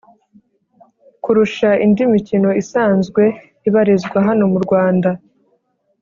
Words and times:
Kurusha 1.23 1.69
indi 1.85 2.03
mikino 2.13 2.49
isanzwe 2.61 3.23
ibarizwa 3.67 4.17
hano 4.27 4.43
murwanda 4.53 5.09